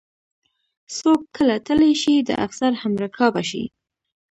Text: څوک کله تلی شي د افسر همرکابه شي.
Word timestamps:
څوک 0.97 1.21
کله 1.35 1.55
تلی 1.67 1.93
شي 2.01 2.15
د 2.19 2.29
افسر 2.45 2.71
همرکابه 2.83 3.41
شي. 3.49 3.63